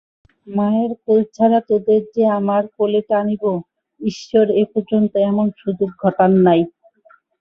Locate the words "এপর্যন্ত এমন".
4.63-5.47